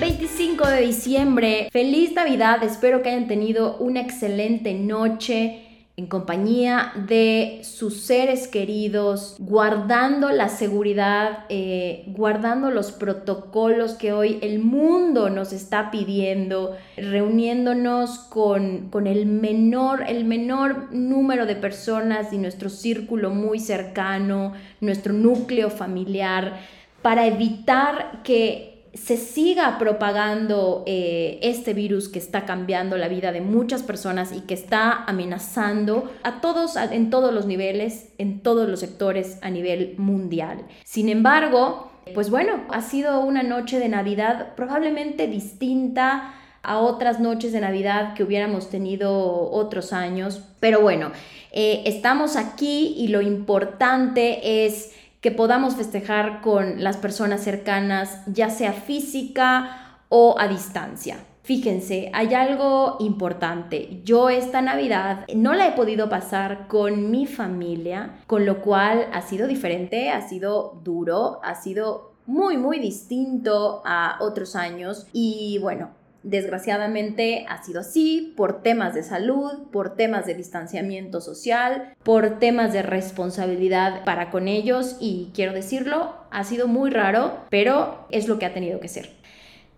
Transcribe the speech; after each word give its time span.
25 0.00 0.66
de 0.66 0.80
diciembre. 0.80 1.68
Feliz 1.70 2.14
Navidad. 2.14 2.64
Espero 2.64 3.02
que 3.02 3.10
hayan 3.10 3.28
tenido 3.28 3.76
una 3.76 4.00
excelente 4.00 4.72
noche 4.72 5.66
en 5.98 6.06
compañía 6.06 6.92
de 7.06 7.60
sus 7.64 8.00
seres 8.00 8.48
queridos, 8.48 9.36
guardando 9.38 10.30
la 10.30 10.48
seguridad, 10.48 11.44
eh, 11.50 12.04
guardando 12.06 12.70
los 12.70 12.92
protocolos 12.92 13.92
que 13.92 14.14
hoy 14.14 14.38
el 14.40 14.60
mundo 14.60 15.28
nos 15.28 15.52
está 15.52 15.90
pidiendo, 15.90 16.78
reuniéndonos 16.96 18.20
con, 18.20 18.88
con 18.88 19.06
el, 19.06 19.26
menor, 19.26 20.04
el 20.08 20.24
menor 20.24 20.94
número 20.94 21.44
de 21.44 21.56
personas 21.56 22.32
y 22.32 22.38
nuestro 22.38 22.70
círculo 22.70 23.28
muy 23.28 23.60
cercano, 23.60 24.54
nuestro 24.80 25.12
núcleo 25.12 25.68
familiar, 25.68 26.58
para 27.02 27.26
evitar 27.26 28.22
que 28.24 28.69
se 28.94 29.16
siga 29.16 29.78
propagando 29.78 30.82
eh, 30.86 31.38
este 31.42 31.74
virus 31.74 32.08
que 32.08 32.18
está 32.18 32.44
cambiando 32.44 32.96
la 32.96 33.08
vida 33.08 33.30
de 33.32 33.40
muchas 33.40 33.82
personas 33.82 34.32
y 34.32 34.40
que 34.40 34.54
está 34.54 35.04
amenazando 35.04 36.10
a 36.22 36.40
todos 36.40 36.76
en 36.76 37.10
todos 37.10 37.32
los 37.32 37.46
niveles, 37.46 38.08
en 38.18 38.40
todos 38.40 38.68
los 38.68 38.80
sectores 38.80 39.38
a 39.42 39.50
nivel 39.50 39.94
mundial. 39.96 40.66
Sin 40.84 41.08
embargo, 41.08 41.90
pues 42.14 42.30
bueno, 42.30 42.64
ha 42.70 42.82
sido 42.82 43.20
una 43.20 43.42
noche 43.42 43.78
de 43.78 43.88
Navidad 43.88 44.54
probablemente 44.56 45.28
distinta 45.28 46.34
a 46.62 46.78
otras 46.78 47.20
noches 47.20 47.52
de 47.52 47.60
Navidad 47.60 48.14
que 48.14 48.22
hubiéramos 48.22 48.68
tenido 48.68 49.50
otros 49.50 49.92
años. 49.92 50.42
Pero 50.58 50.80
bueno, 50.80 51.12
eh, 51.52 51.82
estamos 51.86 52.36
aquí 52.36 52.94
y 52.96 53.08
lo 53.08 53.22
importante 53.22 54.66
es 54.66 54.92
que 55.20 55.30
podamos 55.30 55.76
festejar 55.76 56.40
con 56.40 56.82
las 56.82 56.96
personas 56.96 57.42
cercanas, 57.42 58.22
ya 58.26 58.50
sea 58.50 58.72
física 58.72 60.00
o 60.08 60.36
a 60.38 60.48
distancia. 60.48 61.18
Fíjense, 61.42 62.10
hay 62.12 62.34
algo 62.34 62.96
importante. 63.00 64.02
Yo 64.04 64.28
esta 64.28 64.62
Navidad 64.62 65.24
no 65.34 65.54
la 65.54 65.68
he 65.68 65.72
podido 65.72 66.08
pasar 66.08 66.68
con 66.68 67.10
mi 67.10 67.26
familia, 67.26 68.20
con 68.26 68.46
lo 68.46 68.60
cual 68.60 69.08
ha 69.12 69.22
sido 69.22 69.46
diferente, 69.46 70.10
ha 70.10 70.28
sido 70.28 70.80
duro, 70.84 71.40
ha 71.42 71.54
sido 71.54 72.12
muy, 72.26 72.56
muy 72.56 72.78
distinto 72.78 73.82
a 73.84 74.18
otros 74.20 74.54
años. 74.54 75.06
Y 75.12 75.58
bueno, 75.60 75.90
Desgraciadamente 76.22 77.46
ha 77.48 77.62
sido 77.62 77.80
así 77.80 78.34
por 78.36 78.62
temas 78.62 78.94
de 78.94 79.02
salud, 79.02 79.68
por 79.72 79.96
temas 79.96 80.26
de 80.26 80.34
distanciamiento 80.34 81.22
social, 81.22 81.94
por 82.02 82.38
temas 82.38 82.74
de 82.74 82.82
responsabilidad 82.82 84.04
para 84.04 84.30
con 84.30 84.46
ellos 84.46 84.96
y 85.00 85.30
quiero 85.34 85.54
decirlo, 85.54 86.14
ha 86.30 86.44
sido 86.44 86.68
muy 86.68 86.90
raro, 86.90 87.38
pero 87.48 88.06
es 88.10 88.28
lo 88.28 88.38
que 88.38 88.44
ha 88.44 88.52
tenido 88.52 88.80
que 88.80 88.88
ser. 88.88 89.08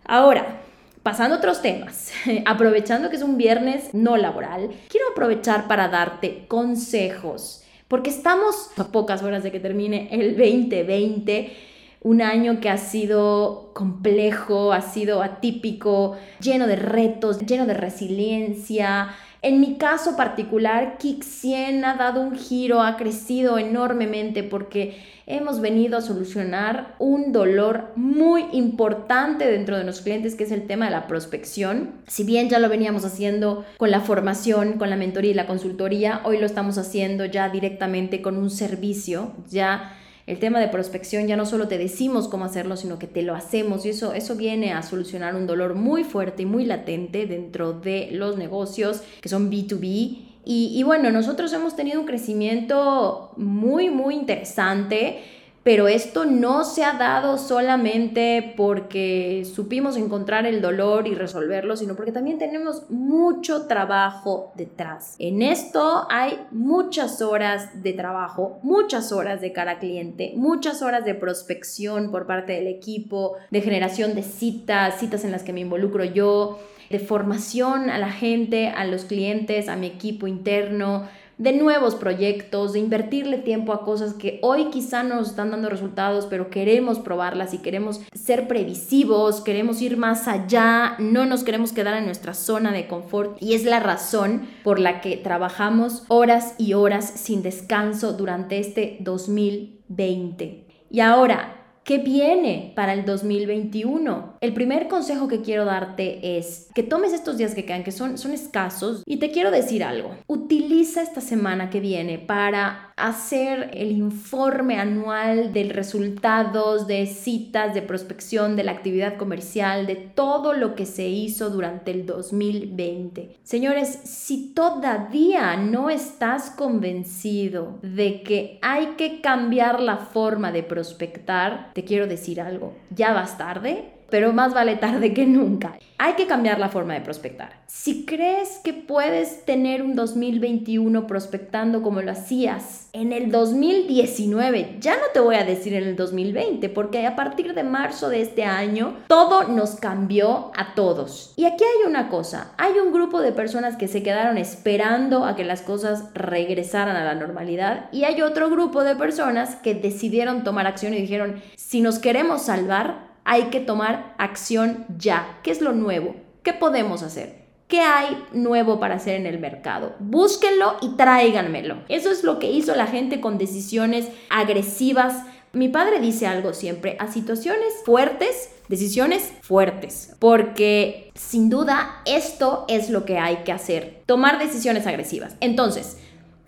Ahora, 0.04 0.58
pasando 1.04 1.36
a 1.36 1.38
otros 1.38 1.62
temas, 1.62 2.12
aprovechando 2.44 3.08
que 3.08 3.16
es 3.16 3.22
un 3.22 3.36
viernes 3.36 3.94
no 3.94 4.16
laboral, 4.16 4.70
quiero 4.88 5.06
aprovechar 5.12 5.68
para 5.68 5.88
darte 5.88 6.46
consejos, 6.48 7.62
porque 7.86 8.10
estamos 8.10 8.70
a 8.78 8.88
pocas 8.88 9.22
horas 9.22 9.44
de 9.44 9.52
que 9.52 9.60
termine 9.60 10.08
el 10.10 10.36
2020 10.36 11.52
un 12.02 12.20
año 12.20 12.60
que 12.60 12.68
ha 12.68 12.78
sido 12.78 13.70
complejo, 13.74 14.72
ha 14.72 14.80
sido 14.80 15.22
atípico, 15.22 16.16
lleno 16.40 16.66
de 16.66 16.76
retos, 16.76 17.40
lleno 17.40 17.66
de 17.66 17.74
resiliencia. 17.74 19.10
En 19.40 19.60
mi 19.60 19.76
caso 19.76 20.16
particular, 20.16 20.98
100 21.00 21.84
ha 21.84 21.94
dado 21.94 22.20
un 22.20 22.36
giro, 22.36 22.80
ha 22.80 22.96
crecido 22.96 23.58
enormemente 23.58 24.42
porque 24.44 25.00
hemos 25.26 25.60
venido 25.60 25.98
a 25.98 26.00
solucionar 26.00 26.94
un 26.98 27.32
dolor 27.32 27.92
muy 27.96 28.46
importante 28.52 29.46
dentro 29.46 29.76
de 29.76 29.84
los 29.84 30.00
clientes, 30.00 30.34
que 30.34 30.44
es 30.44 30.52
el 30.52 30.66
tema 30.66 30.86
de 30.86 30.92
la 30.92 31.06
prospección. 31.06 31.92
Si 32.06 32.22
bien 32.22 32.48
ya 32.48 32.58
lo 32.58 32.68
veníamos 32.68 33.04
haciendo 33.04 33.64
con 33.78 33.90
la 33.90 34.00
formación, 34.00 34.74
con 34.74 34.90
la 34.90 34.96
mentoría 34.96 35.32
y 35.32 35.34
la 35.34 35.46
consultoría, 35.46 36.20
hoy 36.24 36.38
lo 36.38 36.46
estamos 36.46 36.78
haciendo 36.78 37.24
ya 37.24 37.48
directamente 37.48 38.22
con 38.22 38.36
un 38.36 38.50
servicio, 38.50 39.32
ya 39.48 39.98
el 40.26 40.38
tema 40.38 40.60
de 40.60 40.68
prospección 40.68 41.26
ya 41.26 41.36
no 41.36 41.46
solo 41.46 41.68
te 41.68 41.78
decimos 41.78 42.28
cómo 42.28 42.44
hacerlo, 42.44 42.76
sino 42.76 42.98
que 42.98 43.06
te 43.06 43.22
lo 43.22 43.34
hacemos 43.34 43.84
y 43.84 43.90
eso, 43.90 44.12
eso 44.12 44.36
viene 44.36 44.72
a 44.72 44.82
solucionar 44.82 45.34
un 45.34 45.46
dolor 45.46 45.74
muy 45.74 46.04
fuerte 46.04 46.42
y 46.42 46.46
muy 46.46 46.64
latente 46.64 47.26
dentro 47.26 47.72
de 47.72 48.08
los 48.12 48.36
negocios 48.36 49.02
que 49.20 49.28
son 49.28 49.50
B2B. 49.50 50.28
Y, 50.44 50.72
y 50.74 50.82
bueno, 50.82 51.10
nosotros 51.10 51.52
hemos 51.52 51.76
tenido 51.76 52.00
un 52.00 52.06
crecimiento 52.06 53.32
muy, 53.36 53.90
muy 53.90 54.14
interesante 54.14 55.20
pero 55.62 55.86
esto 55.86 56.24
no 56.24 56.64
se 56.64 56.84
ha 56.84 56.94
dado 56.94 57.38
solamente 57.38 58.54
porque 58.56 59.44
supimos 59.44 59.96
encontrar 59.96 60.44
el 60.46 60.60
dolor 60.60 61.06
y 61.06 61.14
resolverlo, 61.14 61.76
sino 61.76 61.94
porque 61.94 62.10
también 62.10 62.38
tenemos 62.38 62.90
mucho 62.90 63.66
trabajo 63.66 64.52
detrás. 64.56 65.14
En 65.18 65.40
esto 65.40 66.06
hay 66.10 66.40
muchas 66.50 67.22
horas 67.22 67.82
de 67.82 67.92
trabajo, 67.92 68.58
muchas 68.62 69.12
horas 69.12 69.40
de 69.40 69.52
cara 69.52 69.78
cliente, 69.78 70.32
muchas 70.36 70.82
horas 70.82 71.04
de 71.04 71.14
prospección 71.14 72.10
por 72.10 72.26
parte 72.26 72.52
del 72.52 72.66
equipo, 72.66 73.36
de 73.50 73.60
generación 73.60 74.14
de 74.14 74.22
citas, 74.22 74.98
citas 74.98 75.24
en 75.24 75.30
las 75.30 75.44
que 75.44 75.52
me 75.52 75.60
involucro 75.60 76.04
yo, 76.04 76.58
de 76.90 76.98
formación 76.98 77.88
a 77.88 77.98
la 77.98 78.10
gente, 78.10 78.68
a 78.68 78.84
los 78.84 79.04
clientes, 79.06 79.68
a 79.68 79.76
mi 79.76 79.86
equipo 79.86 80.26
interno, 80.26 81.08
de 81.38 81.52
nuevos 81.52 81.94
proyectos, 81.94 82.72
de 82.72 82.78
invertirle 82.78 83.38
tiempo 83.38 83.72
a 83.72 83.84
cosas 83.84 84.14
que 84.14 84.38
hoy 84.42 84.66
quizá 84.66 85.02
no 85.02 85.16
nos 85.16 85.30
están 85.30 85.50
dando 85.50 85.68
resultados, 85.68 86.26
pero 86.28 86.50
queremos 86.50 86.98
probarlas 86.98 87.54
y 87.54 87.58
queremos 87.58 88.00
ser 88.14 88.48
previsivos, 88.48 89.40
queremos 89.40 89.80
ir 89.82 89.96
más 89.96 90.28
allá, 90.28 90.96
no 90.98 91.26
nos 91.26 91.44
queremos 91.44 91.72
quedar 91.72 91.96
en 91.96 92.06
nuestra 92.06 92.34
zona 92.34 92.72
de 92.72 92.86
confort 92.86 93.36
y 93.40 93.54
es 93.54 93.64
la 93.64 93.80
razón 93.80 94.48
por 94.62 94.78
la 94.78 95.00
que 95.00 95.16
trabajamos 95.16 96.04
horas 96.08 96.54
y 96.58 96.74
horas 96.74 97.08
sin 97.08 97.42
descanso 97.42 98.12
durante 98.12 98.58
este 98.58 98.98
2020. 99.00 100.66
Y 100.90 101.00
ahora, 101.00 101.61
¿Qué 101.84 101.98
viene 101.98 102.72
para 102.76 102.92
el 102.92 103.04
2021? 103.04 104.36
El 104.40 104.54
primer 104.54 104.86
consejo 104.86 105.26
que 105.26 105.40
quiero 105.40 105.64
darte 105.64 106.38
es 106.38 106.68
que 106.76 106.84
tomes 106.84 107.12
estos 107.12 107.38
días 107.38 107.56
que 107.56 107.64
quedan, 107.64 107.82
que 107.82 107.90
son, 107.90 108.18
son 108.18 108.32
escasos, 108.32 109.02
y 109.04 109.16
te 109.16 109.32
quiero 109.32 109.50
decir 109.50 109.82
algo. 109.82 110.16
Utiliza 110.28 111.02
esta 111.02 111.20
semana 111.20 111.70
que 111.70 111.80
viene 111.80 112.20
para 112.20 112.92
hacer 112.96 113.72
el 113.74 113.90
informe 113.90 114.78
anual 114.78 115.52
de 115.52 115.64
resultados, 115.64 116.86
de 116.86 117.06
citas, 117.06 117.74
de 117.74 117.82
prospección, 117.82 118.54
de 118.54 118.62
la 118.62 118.72
actividad 118.72 119.16
comercial, 119.16 119.88
de 119.88 119.96
todo 119.96 120.52
lo 120.52 120.76
que 120.76 120.86
se 120.86 121.08
hizo 121.08 121.50
durante 121.50 121.90
el 121.90 122.06
2020. 122.06 123.38
Señores, 123.42 123.88
si 124.04 124.52
todavía 124.54 125.56
no 125.56 125.90
estás 125.90 126.50
convencido 126.50 127.80
de 127.82 128.22
que 128.22 128.60
hay 128.62 128.94
que 128.96 129.20
cambiar 129.20 129.80
la 129.80 129.96
forma 129.96 130.52
de 130.52 130.62
prospectar, 130.62 131.71
te 131.72 131.84
quiero 131.84 132.06
decir 132.06 132.40
algo, 132.40 132.74
ya 132.90 133.12
vas 133.12 133.38
tarde, 133.38 133.92
pero 134.12 134.34
más 134.34 134.52
vale 134.52 134.76
tarde 134.76 135.14
que 135.14 135.24
nunca. 135.24 135.78
Hay 135.96 136.14
que 136.14 136.26
cambiar 136.26 136.58
la 136.58 136.68
forma 136.68 136.92
de 136.92 137.00
prospectar. 137.00 137.62
Si 137.66 138.04
crees 138.04 138.58
que 138.62 138.74
puedes 138.74 139.46
tener 139.46 139.82
un 139.82 139.94
2021 139.94 141.06
prospectando 141.06 141.80
como 141.80 142.02
lo 142.02 142.12
hacías 142.12 142.90
en 142.92 143.14
el 143.14 143.30
2019, 143.30 144.76
ya 144.80 144.96
no 144.96 145.04
te 145.14 145.20
voy 145.20 145.36
a 145.36 145.44
decir 145.44 145.72
en 145.72 145.84
el 145.84 145.96
2020, 145.96 146.68
porque 146.68 147.06
a 147.06 147.16
partir 147.16 147.54
de 147.54 147.62
marzo 147.62 148.10
de 148.10 148.20
este 148.20 148.44
año 148.44 148.98
todo 149.06 149.48
nos 149.48 149.76
cambió 149.76 150.50
a 150.56 150.74
todos. 150.74 151.32
Y 151.36 151.46
aquí 151.46 151.64
hay 151.64 151.88
una 151.88 152.10
cosa, 152.10 152.52
hay 152.58 152.72
un 152.74 152.92
grupo 152.92 153.22
de 153.22 153.32
personas 153.32 153.76
que 153.76 153.88
se 153.88 154.02
quedaron 154.02 154.36
esperando 154.36 155.24
a 155.24 155.36
que 155.36 155.44
las 155.44 155.62
cosas 155.62 156.04
regresaran 156.12 156.96
a 156.96 157.04
la 157.04 157.14
normalidad 157.14 157.86
y 157.92 158.04
hay 158.04 158.20
otro 158.20 158.50
grupo 158.50 158.84
de 158.84 158.94
personas 158.94 159.56
que 159.56 159.74
decidieron 159.74 160.44
tomar 160.44 160.66
acción 160.66 160.92
y 160.92 161.00
dijeron, 161.00 161.40
si 161.56 161.80
nos 161.80 161.98
queremos 161.98 162.42
salvar, 162.42 163.11
hay 163.24 163.44
que 163.44 163.60
tomar 163.60 164.14
acción 164.18 164.86
ya. 164.98 165.38
¿Qué 165.42 165.50
es 165.50 165.60
lo 165.60 165.72
nuevo? 165.72 166.16
¿Qué 166.42 166.52
podemos 166.52 167.02
hacer? 167.02 167.42
¿Qué 167.68 167.80
hay 167.80 168.22
nuevo 168.32 168.80
para 168.80 168.96
hacer 168.96 169.14
en 169.14 169.26
el 169.26 169.38
mercado? 169.38 169.94
Búsquenlo 169.98 170.76
y 170.82 170.90
tráiganmelo. 170.96 171.78
Eso 171.88 172.10
es 172.10 172.22
lo 172.22 172.38
que 172.38 172.50
hizo 172.50 172.74
la 172.74 172.86
gente 172.86 173.20
con 173.20 173.38
decisiones 173.38 174.08
agresivas 174.28 175.24
Mi 175.54 175.68
padre 175.68 176.00
dice 176.00 176.26
algo 176.26 176.54
siempre, 176.54 176.96
a 176.98 177.08
situaciones 177.12 177.74
fuertes, 177.84 178.48
decisiones 178.68 179.34
fuertes, 179.42 180.16
porque 180.18 181.10
sin 181.14 181.50
duda 181.50 182.00
esto 182.06 182.64
es 182.68 182.88
lo 182.88 183.04
que 183.04 183.18
hay 183.18 183.36
que 183.44 183.52
hacer, 183.52 184.02
tomar 184.06 184.38
decisiones 184.38 184.86
agresivas. 184.86 185.36
Entonces, 185.40 185.98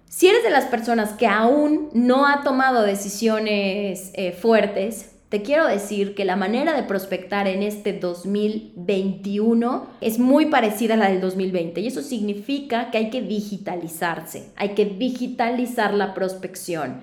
si 0.09 0.29
eres 0.29 0.43
de 0.43 0.49
las 0.49 0.65
personas 0.67 1.13
que 1.13 1.27
aún 1.27 1.91
no 1.93 2.27
ha 2.27 2.43
tomado 2.45 2.83
decisiones 2.83 4.11
eh, 4.15 4.33
fuertes, 4.33 5.14
te 5.35 5.43
quiero 5.43 5.67
decir 5.67 6.15
que 6.15 6.25
la 6.25 6.37
manera 6.37 6.77
de 6.77 6.85
prospectar 6.85 7.49
en 7.49 7.65
este 7.65 7.93
2021 7.93 9.89
es 10.01 10.21
muy 10.21 10.47
parecida 10.47 10.95
a 10.95 10.97
la 10.97 11.09
del 11.09 11.21
2020 11.21 11.81
y 11.81 11.89
eso 11.89 12.03
significa 12.03 12.93
que 12.93 12.99
hay 12.99 13.11
que 13.11 13.21
digitalizarse, 13.21 14.53
hay 14.55 14.77
que 14.77 14.85
digitalizar 14.85 15.93
la 15.93 16.15
prospección. 16.15 17.01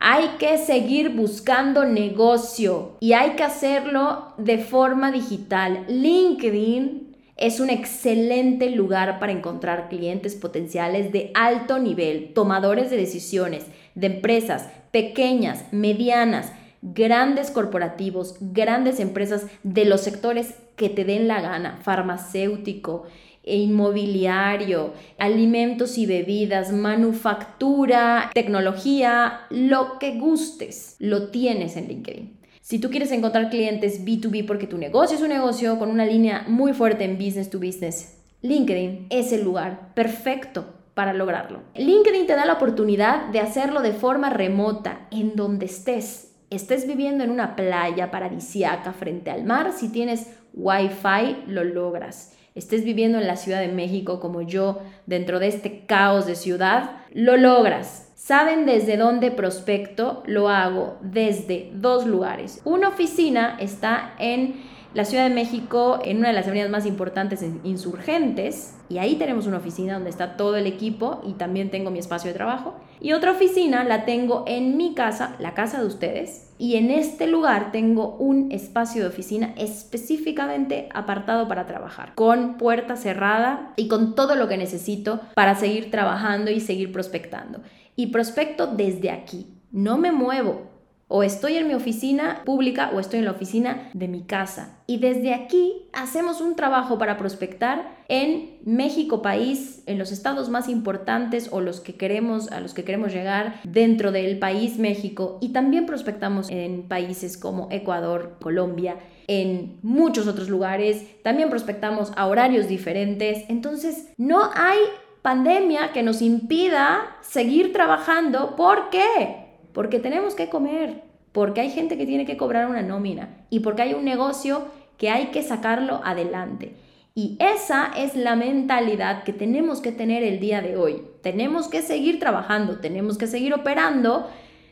Hay 0.00 0.26
que 0.40 0.58
seguir 0.58 1.10
buscando 1.10 1.84
negocio 1.84 2.96
y 2.98 3.12
hay 3.12 3.36
que 3.36 3.44
hacerlo 3.44 4.34
de 4.38 4.58
forma 4.58 5.12
digital. 5.12 5.84
LinkedIn 5.86 7.14
es 7.36 7.60
un 7.60 7.70
excelente 7.70 8.70
lugar 8.70 9.20
para 9.20 9.30
encontrar 9.30 9.88
clientes 9.88 10.34
potenciales 10.34 11.12
de 11.12 11.30
alto 11.34 11.78
nivel, 11.78 12.32
tomadores 12.34 12.90
de 12.90 12.96
decisiones, 12.96 13.66
de 13.94 14.08
empresas 14.08 14.68
pequeñas, 14.90 15.64
medianas, 15.70 16.50
grandes 16.82 17.50
corporativos, 17.50 18.36
grandes 18.40 19.00
empresas 19.00 19.46
de 19.62 19.84
los 19.84 20.00
sectores 20.00 20.54
que 20.76 20.88
te 20.88 21.04
den 21.04 21.28
la 21.28 21.40
gana, 21.40 21.78
farmacéutico, 21.82 23.06
e 23.48 23.56
inmobiliario, 23.56 24.92
alimentos 25.18 25.96
y 25.96 26.06
bebidas, 26.06 26.70
manufactura, 26.70 28.30
tecnología, 28.34 29.40
lo 29.48 29.98
que 29.98 30.18
gustes, 30.18 30.96
lo 30.98 31.28
tienes 31.28 31.76
en 31.76 31.88
LinkedIn. 31.88 32.38
Si 32.60 32.78
tú 32.78 32.90
quieres 32.90 33.10
encontrar 33.12 33.48
clientes 33.48 34.04
B2B 34.04 34.46
porque 34.46 34.66
tu 34.66 34.76
negocio 34.76 35.16
es 35.16 35.22
un 35.22 35.30
negocio 35.30 35.78
con 35.78 35.88
una 35.88 36.04
línea 36.04 36.44
muy 36.46 36.74
fuerte 36.74 37.04
en 37.04 37.16
business 37.16 37.48
to 37.48 37.58
business, 37.58 38.18
LinkedIn 38.42 39.06
es 39.08 39.32
el 39.32 39.42
lugar 39.42 39.94
perfecto 39.94 40.66
para 40.92 41.14
lograrlo. 41.14 41.62
LinkedIn 41.74 42.26
te 42.26 42.34
da 42.34 42.44
la 42.44 42.54
oportunidad 42.54 43.28
de 43.28 43.40
hacerlo 43.40 43.80
de 43.80 43.92
forma 43.92 44.28
remota, 44.28 45.06
en 45.10 45.36
donde 45.36 45.66
estés, 45.66 46.27
estés 46.50 46.86
viviendo 46.86 47.24
en 47.24 47.30
una 47.30 47.56
playa 47.56 48.10
paradisiaca 48.10 48.92
frente 48.92 49.30
al 49.30 49.44
mar, 49.44 49.72
si 49.72 49.90
tienes 49.90 50.34
Wi-Fi, 50.54 51.44
lo 51.46 51.64
logras. 51.64 52.34
Estés 52.54 52.84
viviendo 52.84 53.18
en 53.18 53.26
la 53.26 53.36
Ciudad 53.36 53.60
de 53.60 53.68
México 53.68 54.18
como 54.18 54.42
yo, 54.42 54.80
dentro 55.06 55.38
de 55.38 55.48
este 55.48 55.86
caos 55.86 56.26
de 56.26 56.34
ciudad, 56.34 57.02
lo 57.12 57.36
logras. 57.36 58.10
¿Saben 58.16 58.66
desde 58.66 58.96
dónde 58.96 59.30
prospecto? 59.30 60.22
Lo 60.26 60.48
hago 60.48 60.98
desde 61.00 61.70
dos 61.74 62.04
lugares. 62.04 62.60
Una 62.64 62.88
oficina 62.88 63.56
está 63.60 64.14
en 64.18 64.60
la 64.94 65.04
Ciudad 65.04 65.28
de 65.28 65.34
México 65.34 66.00
en 66.02 66.18
una 66.18 66.28
de 66.28 66.34
las 66.34 66.46
avenidas 66.46 66.70
más 66.70 66.86
importantes 66.86 67.44
insurgentes 67.62 68.74
y 68.88 68.98
ahí 68.98 69.16
tenemos 69.16 69.46
una 69.46 69.58
oficina 69.58 69.94
donde 69.94 70.08
está 70.08 70.36
todo 70.36 70.56
el 70.56 70.66
equipo 70.66 71.20
y 71.26 71.34
también 71.34 71.70
tengo 71.70 71.90
mi 71.90 71.98
espacio 71.98 72.28
de 72.28 72.34
trabajo. 72.34 72.74
Y 73.00 73.12
otra 73.12 73.32
oficina 73.32 73.84
la 73.84 74.06
tengo 74.06 74.44
en 74.46 74.76
mi 74.76 74.94
casa, 74.94 75.36
la 75.38 75.54
casa 75.54 75.80
de 75.80 75.86
ustedes, 75.86 76.50
y 76.58 76.76
en 76.76 76.90
este 76.90 77.26
lugar 77.26 77.70
tengo 77.70 78.16
un 78.16 78.50
espacio 78.50 79.02
de 79.02 79.08
oficina 79.08 79.52
específicamente 79.56 80.88
apartado 80.92 81.46
para 81.48 81.66
trabajar, 81.66 82.14
con 82.14 82.56
puerta 82.56 82.96
cerrada 82.96 83.74
y 83.76 83.88
con 83.88 84.14
todo 84.14 84.34
lo 84.34 84.48
que 84.48 84.56
necesito 84.56 85.20
para 85.34 85.54
seguir 85.54 85.90
trabajando 85.90 86.50
y 86.50 86.60
seguir 86.60 86.92
prospectando. 86.92 87.60
Y 87.94 88.06
prospecto 88.06 88.66
desde 88.66 89.10
aquí, 89.10 89.46
no 89.70 89.98
me 89.98 90.12
muevo, 90.12 90.77
o 91.08 91.22
estoy 91.22 91.56
en 91.56 91.66
mi 91.66 91.74
oficina 91.74 92.42
pública 92.44 92.90
o 92.94 93.00
estoy 93.00 93.20
en 93.20 93.24
la 93.24 93.32
oficina 93.32 93.90
de 93.94 94.08
mi 94.08 94.22
casa. 94.22 94.78
Y 94.86 94.98
desde 94.98 95.34
aquí 95.34 95.88
hacemos 95.92 96.40
un 96.40 96.54
trabajo 96.54 96.98
para 96.98 97.16
prospectar 97.16 97.96
en 98.08 98.58
México 98.64 99.22
país, 99.22 99.82
en 99.86 99.98
los 99.98 100.12
estados 100.12 100.50
más 100.50 100.68
importantes 100.68 101.48
o 101.50 101.60
los 101.60 101.80
que 101.80 101.94
queremos 101.94 102.52
a 102.52 102.60
los 102.60 102.74
que 102.74 102.84
queremos 102.84 103.12
llegar 103.12 103.60
dentro 103.64 104.12
del 104.12 104.38
país 104.38 104.78
México 104.78 105.38
y 105.40 105.50
también 105.50 105.86
prospectamos 105.86 106.50
en 106.50 106.82
países 106.82 107.38
como 107.38 107.68
Ecuador, 107.70 108.36
Colombia, 108.40 108.96
en 109.26 109.78
muchos 109.82 110.26
otros 110.26 110.48
lugares, 110.48 111.04
también 111.22 111.50
prospectamos 111.50 112.12
a 112.16 112.26
horarios 112.26 112.66
diferentes. 112.66 113.44
Entonces, 113.48 114.08
no 114.16 114.50
hay 114.54 114.78
pandemia 115.20 115.92
que 115.92 116.02
nos 116.02 116.22
impida 116.22 117.16
seguir 117.20 117.72
trabajando. 117.72 118.56
¿Por 118.56 118.88
qué? 118.88 119.47
Porque 119.78 120.00
tenemos 120.00 120.34
que 120.34 120.48
comer, 120.48 121.04
porque 121.30 121.60
hay 121.60 121.70
gente 121.70 121.96
que 121.96 122.04
tiene 122.04 122.26
que 122.26 122.36
cobrar 122.36 122.68
una 122.68 122.82
nómina 122.82 123.46
y 123.48 123.60
porque 123.60 123.82
hay 123.82 123.94
un 123.94 124.04
negocio 124.04 124.64
que 124.96 125.08
hay 125.08 125.26
que 125.26 125.44
sacarlo 125.44 126.00
adelante. 126.02 126.74
Y 127.14 127.36
esa 127.38 127.92
es 127.96 128.16
la 128.16 128.34
mentalidad 128.34 129.22
que 129.22 129.32
tenemos 129.32 129.80
que 129.80 129.92
tener 129.92 130.24
el 130.24 130.40
día 130.40 130.62
de 130.62 130.76
hoy. 130.76 131.02
Tenemos 131.22 131.68
que 131.68 131.82
seguir 131.82 132.18
trabajando, 132.18 132.80
tenemos 132.80 133.18
que 133.18 133.28
seguir 133.28 133.54
operando, 133.54 134.26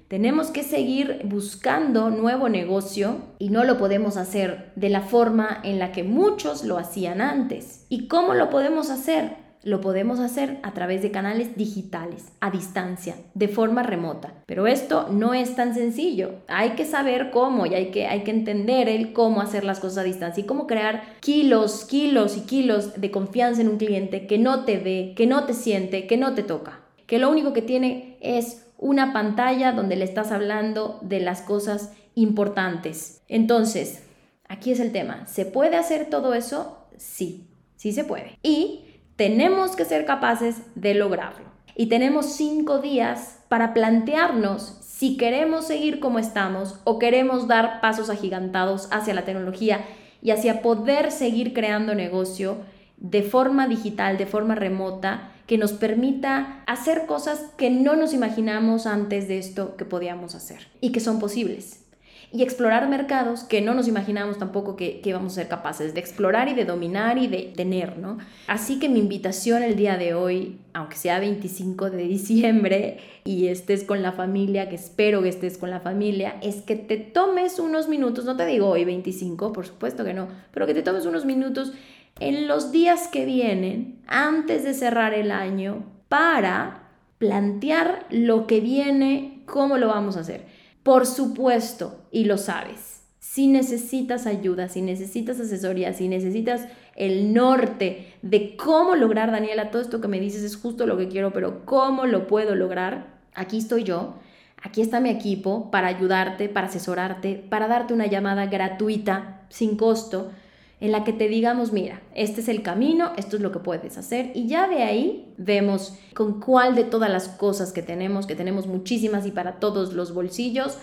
tenemos 0.08 0.50
que 0.50 0.64
seguir 0.64 1.20
buscando 1.22 2.10
nuevo 2.10 2.48
negocio 2.48 3.18
y 3.38 3.50
no 3.50 3.62
lo 3.62 3.78
podemos 3.78 4.16
hacer 4.16 4.72
de 4.74 4.90
la 4.90 5.02
forma 5.02 5.60
en 5.62 5.78
la 5.78 5.92
que 5.92 6.02
muchos 6.02 6.64
lo 6.64 6.78
hacían 6.78 7.20
antes. 7.20 7.86
¿Y 7.88 8.08
cómo 8.08 8.34
lo 8.34 8.50
podemos 8.50 8.90
hacer? 8.90 9.45
Lo 9.66 9.80
podemos 9.80 10.20
hacer 10.20 10.58
a 10.62 10.72
través 10.74 11.02
de 11.02 11.10
canales 11.10 11.56
digitales, 11.56 12.26
a 12.38 12.52
distancia, 12.52 13.16
de 13.34 13.48
forma 13.48 13.82
remota. 13.82 14.32
Pero 14.46 14.68
esto 14.68 15.08
no 15.10 15.34
es 15.34 15.56
tan 15.56 15.74
sencillo. 15.74 16.36
Hay 16.46 16.70
que 16.76 16.84
saber 16.84 17.32
cómo 17.32 17.66
y 17.66 17.74
hay 17.74 17.90
que, 17.90 18.06
hay 18.06 18.22
que 18.22 18.30
entender 18.30 18.88
el 18.88 19.12
cómo 19.12 19.40
hacer 19.40 19.64
las 19.64 19.80
cosas 19.80 19.98
a 19.98 20.02
distancia 20.04 20.44
y 20.44 20.46
cómo 20.46 20.68
crear 20.68 21.02
kilos, 21.18 21.84
kilos 21.84 22.36
y 22.36 22.42
kilos 22.42 23.00
de 23.00 23.10
confianza 23.10 23.60
en 23.60 23.68
un 23.68 23.78
cliente 23.78 24.28
que 24.28 24.38
no 24.38 24.64
te 24.64 24.78
ve, 24.78 25.14
que 25.16 25.26
no 25.26 25.46
te 25.46 25.52
siente, 25.52 26.06
que 26.06 26.16
no 26.16 26.34
te 26.34 26.44
toca. 26.44 26.78
Que 27.08 27.18
lo 27.18 27.28
único 27.28 27.52
que 27.52 27.62
tiene 27.62 28.18
es 28.20 28.68
una 28.78 29.12
pantalla 29.12 29.72
donde 29.72 29.96
le 29.96 30.04
estás 30.04 30.30
hablando 30.30 31.00
de 31.02 31.18
las 31.18 31.42
cosas 31.42 31.92
importantes. 32.14 33.20
Entonces, 33.26 34.04
aquí 34.46 34.70
es 34.70 34.78
el 34.78 34.92
tema. 34.92 35.26
¿Se 35.26 35.44
puede 35.44 35.74
hacer 35.74 36.08
todo 36.08 36.34
eso? 36.34 36.86
Sí, 36.98 37.48
sí 37.74 37.90
se 37.90 38.04
puede. 38.04 38.38
Y 38.44 38.84
tenemos 39.16 39.76
que 39.76 39.84
ser 39.84 40.04
capaces 40.04 40.56
de 40.74 40.94
lograrlo. 40.94 41.46
Y 41.74 41.86
tenemos 41.86 42.26
cinco 42.26 42.78
días 42.78 43.38
para 43.48 43.74
plantearnos 43.74 44.78
si 44.82 45.16
queremos 45.16 45.66
seguir 45.66 46.00
como 46.00 46.18
estamos 46.18 46.80
o 46.84 46.98
queremos 46.98 47.48
dar 47.48 47.80
pasos 47.80 48.08
agigantados 48.08 48.88
hacia 48.92 49.14
la 49.14 49.24
tecnología 49.24 49.84
y 50.22 50.30
hacia 50.30 50.62
poder 50.62 51.12
seguir 51.12 51.52
creando 51.52 51.94
negocio 51.94 52.58
de 52.96 53.22
forma 53.22 53.68
digital, 53.68 54.16
de 54.16 54.26
forma 54.26 54.54
remota, 54.54 55.32
que 55.46 55.58
nos 55.58 55.72
permita 55.72 56.62
hacer 56.66 57.06
cosas 57.06 57.52
que 57.58 57.70
no 57.70 57.94
nos 57.94 58.14
imaginamos 58.14 58.86
antes 58.86 59.28
de 59.28 59.38
esto 59.38 59.76
que 59.76 59.84
podíamos 59.84 60.34
hacer 60.34 60.68
y 60.80 60.92
que 60.92 61.00
son 61.00 61.18
posibles 61.18 61.85
y 62.32 62.42
explorar 62.42 62.88
mercados 62.88 63.44
que 63.44 63.60
no 63.60 63.74
nos 63.74 63.88
imaginamos 63.88 64.38
tampoco 64.38 64.76
que, 64.76 65.00
que 65.00 65.12
vamos 65.12 65.32
a 65.32 65.36
ser 65.36 65.48
capaces 65.48 65.94
de 65.94 66.00
explorar 66.00 66.48
y 66.48 66.54
de 66.54 66.64
dominar 66.64 67.18
y 67.18 67.28
de 67.28 67.52
tener, 67.56 67.98
¿no? 67.98 68.18
Así 68.46 68.78
que 68.78 68.88
mi 68.88 68.98
invitación 68.98 69.62
el 69.62 69.76
día 69.76 69.96
de 69.96 70.14
hoy, 70.14 70.58
aunque 70.72 70.96
sea 70.96 71.20
25 71.20 71.90
de 71.90 72.02
diciembre 72.02 72.98
y 73.24 73.46
estés 73.46 73.84
con 73.84 74.02
la 74.02 74.12
familia, 74.12 74.68
que 74.68 74.74
espero 74.74 75.22
que 75.22 75.28
estés 75.28 75.58
con 75.58 75.70
la 75.70 75.80
familia, 75.80 76.36
es 76.42 76.56
que 76.62 76.76
te 76.76 76.96
tomes 76.96 77.58
unos 77.58 77.88
minutos, 77.88 78.24
no 78.24 78.36
te 78.36 78.46
digo 78.46 78.68
hoy 78.68 78.84
25, 78.84 79.52
por 79.52 79.66
supuesto 79.66 80.04
que 80.04 80.14
no, 80.14 80.28
pero 80.52 80.66
que 80.66 80.74
te 80.74 80.82
tomes 80.82 81.06
unos 81.06 81.24
minutos 81.24 81.72
en 82.18 82.48
los 82.48 82.72
días 82.72 83.08
que 83.08 83.24
vienen, 83.26 83.98
antes 84.06 84.64
de 84.64 84.74
cerrar 84.74 85.12
el 85.14 85.30
año, 85.30 85.84
para 86.08 86.88
plantear 87.18 88.06
lo 88.10 88.46
que 88.46 88.60
viene, 88.60 89.42
cómo 89.46 89.78
lo 89.78 89.88
vamos 89.88 90.16
a 90.16 90.20
hacer. 90.20 90.46
Por 90.86 91.04
supuesto, 91.04 92.06
y 92.12 92.26
lo 92.26 92.38
sabes, 92.38 93.02
si 93.18 93.48
necesitas 93.48 94.24
ayuda, 94.24 94.68
si 94.68 94.82
necesitas 94.82 95.40
asesoría, 95.40 95.92
si 95.92 96.06
necesitas 96.06 96.68
el 96.94 97.34
norte 97.34 98.14
de 98.22 98.56
cómo 98.56 98.94
lograr, 98.94 99.32
Daniela, 99.32 99.72
todo 99.72 99.82
esto 99.82 100.00
que 100.00 100.06
me 100.06 100.20
dices 100.20 100.44
es 100.44 100.56
justo 100.56 100.86
lo 100.86 100.96
que 100.96 101.08
quiero, 101.08 101.32
pero 101.32 101.64
¿cómo 101.64 102.06
lo 102.06 102.28
puedo 102.28 102.54
lograr? 102.54 103.18
Aquí 103.34 103.58
estoy 103.58 103.82
yo, 103.82 104.14
aquí 104.62 104.80
está 104.80 105.00
mi 105.00 105.10
equipo 105.10 105.72
para 105.72 105.88
ayudarte, 105.88 106.48
para 106.48 106.68
asesorarte, 106.68 107.34
para 107.34 107.66
darte 107.66 107.92
una 107.92 108.06
llamada 108.06 108.46
gratuita, 108.46 109.40
sin 109.48 109.76
costo, 109.76 110.30
en 110.80 110.92
la 110.92 111.04
que 111.04 111.12
te 111.12 111.28
digamos, 111.28 111.72
mira, 111.72 112.02
este 112.14 112.42
es 112.42 112.48
el 112.48 112.62
camino, 112.62 113.12
esto 113.16 113.36
es 113.36 113.42
lo 113.42 113.50
que 113.50 113.60
puedes 113.60 113.96
hacer 113.96 114.30
y 114.34 114.46
ya 114.46 114.68
de 114.68 114.82
ahí 114.82 115.32
vemos 115.38 115.94
con 116.14 116.40
cuál 116.40 116.74
de 116.74 116.84
todas 116.84 117.10
las 117.10 117.28
cosas 117.28 117.72
que 117.72 117.82
tenemos, 117.82 118.26
que 118.26 118.36
tenemos 118.36 118.66
muchísimas 118.66 119.26
y 119.26 119.30
para 119.30 119.58
todos 119.58 119.94
los 119.94 120.12
bolsillos, 120.12 120.76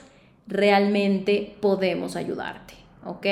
realmente 0.47 1.55
podemos 1.61 2.15
ayudarte, 2.15 2.73
¿ok? 3.05 3.27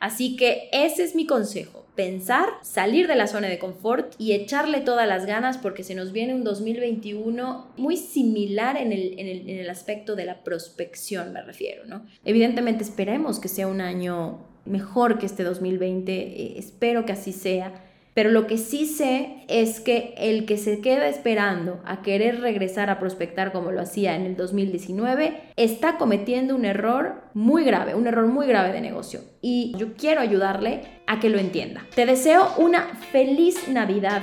Así 0.00 0.36
que 0.36 0.70
ese 0.72 1.04
es 1.04 1.14
mi 1.14 1.26
consejo, 1.26 1.84
pensar, 1.94 2.48
salir 2.62 3.06
de 3.06 3.14
la 3.14 3.26
zona 3.26 3.48
de 3.48 3.58
confort 3.58 4.14
y 4.16 4.32
echarle 4.32 4.80
todas 4.80 5.06
las 5.06 5.26
ganas 5.26 5.58
porque 5.58 5.84
se 5.84 5.94
nos 5.94 6.12
viene 6.12 6.34
un 6.34 6.44
2021 6.44 7.72
muy 7.76 7.98
similar 7.98 8.78
en 8.78 8.92
el, 8.92 9.18
en 9.18 9.58
el 9.58 9.68
aspecto 9.68 10.16
de 10.16 10.24
la 10.24 10.42
prospección, 10.42 11.34
me 11.34 11.42
refiero, 11.42 11.84
¿no? 11.84 12.06
Evidentemente 12.24 12.82
esperemos 12.82 13.38
que 13.38 13.48
sea 13.48 13.66
un 13.66 13.82
año 13.82 14.49
mejor 14.64 15.18
que 15.18 15.26
este 15.26 15.44
2020, 15.44 16.12
eh, 16.12 16.54
espero 16.58 17.04
que 17.04 17.12
así 17.12 17.32
sea 17.32 17.72
pero 18.14 18.30
lo 18.30 18.46
que 18.46 18.58
sí 18.58 18.86
sé 18.86 19.44
es 19.48 19.80
que 19.80 20.14
el 20.18 20.44
que 20.44 20.58
se 20.58 20.80
queda 20.80 21.08
esperando 21.08 21.80
a 21.84 22.02
querer 22.02 22.40
regresar 22.40 22.90
a 22.90 22.98
prospectar 22.98 23.52
como 23.52 23.70
lo 23.70 23.80
hacía 23.80 24.16
en 24.16 24.22
el 24.22 24.36
2019 24.36 25.40
está 25.56 25.96
cometiendo 25.96 26.56
un 26.56 26.64
error 26.64 27.22
muy 27.34 27.64
grave, 27.64 27.94
un 27.94 28.06
error 28.06 28.26
muy 28.26 28.46
grave 28.46 28.72
de 28.72 28.80
negocio. 28.80 29.20
Y 29.40 29.74
yo 29.78 29.94
quiero 29.94 30.20
ayudarle 30.20 30.82
a 31.06 31.20
que 31.20 31.28
lo 31.28 31.38
entienda. 31.38 31.86
Te 31.94 32.04
deseo 32.04 32.52
una 32.58 32.88
feliz 33.12 33.68
Navidad 33.68 34.22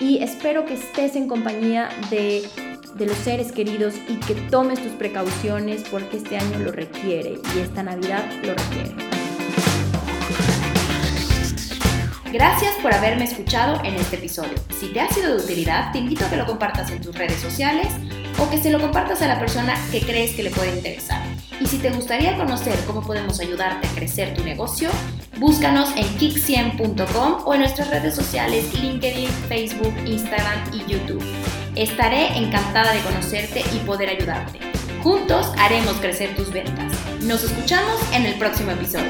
y 0.00 0.22
espero 0.22 0.64
que 0.64 0.74
estés 0.74 1.14
en 1.14 1.28
compañía 1.28 1.88
de 2.10 2.42
de 2.96 3.06
los 3.06 3.16
seres 3.18 3.52
queridos 3.52 3.94
y 4.08 4.16
que 4.16 4.34
tomes 4.50 4.82
tus 4.82 4.92
precauciones 4.92 5.84
porque 5.92 6.16
este 6.16 6.36
año 6.36 6.58
lo 6.58 6.72
requiere 6.72 7.38
y 7.54 7.60
esta 7.60 7.84
Navidad 7.84 8.28
lo 8.42 8.52
requiere. 8.52 9.19
Gracias 12.32 12.76
por 12.76 12.94
haberme 12.94 13.24
escuchado 13.24 13.80
en 13.84 13.96
este 13.96 14.14
episodio. 14.14 14.54
Si 14.78 14.86
te 14.88 15.00
ha 15.00 15.08
sido 15.08 15.36
de 15.36 15.42
utilidad, 15.42 15.90
te 15.90 15.98
invito 15.98 16.24
a 16.24 16.30
que 16.30 16.36
lo 16.36 16.46
compartas 16.46 16.88
en 16.90 17.00
tus 17.00 17.16
redes 17.16 17.40
sociales 17.40 17.88
o 18.38 18.48
que 18.48 18.58
se 18.58 18.70
lo 18.70 18.80
compartas 18.80 19.20
a 19.22 19.26
la 19.26 19.40
persona 19.40 19.74
que 19.90 20.00
crees 20.00 20.36
que 20.36 20.44
le 20.44 20.50
puede 20.50 20.76
interesar. 20.76 21.20
Y 21.60 21.66
si 21.66 21.78
te 21.78 21.90
gustaría 21.90 22.36
conocer 22.36 22.78
cómo 22.86 23.02
podemos 23.02 23.40
ayudarte 23.40 23.88
a 23.88 23.90
crecer 23.90 24.32
tu 24.34 24.44
negocio, 24.44 24.90
búscanos 25.38 25.90
en 25.96 26.06
kick100.com 26.18 27.42
o 27.44 27.54
en 27.54 27.60
nuestras 27.60 27.90
redes 27.90 28.14
sociales 28.14 28.72
LinkedIn, 28.80 29.28
Facebook, 29.48 29.94
Instagram 30.06 30.72
y 30.72 30.90
YouTube. 30.90 31.24
Estaré 31.74 32.38
encantada 32.38 32.92
de 32.92 33.00
conocerte 33.00 33.64
y 33.74 33.78
poder 33.80 34.08
ayudarte. 34.08 34.60
Juntos 35.02 35.52
haremos 35.58 35.94
crecer 35.94 36.36
tus 36.36 36.52
ventas. 36.52 36.92
Nos 37.22 37.42
escuchamos 37.42 38.00
en 38.12 38.26
el 38.26 38.34
próximo 38.34 38.70
episodio. 38.70 39.08